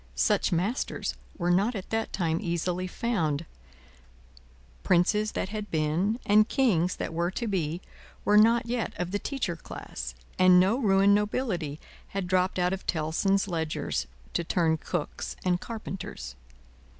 [0.15, 3.45] Such masters were not at that time easily found;
[4.81, 7.81] Princes that had been, and Kings that were to be,
[8.25, 11.79] were not yet of the Teacher class, and no ruined nobility
[12.17, 16.33] had dropped out of Tellson's ledgers, to turn cooks and carpenters.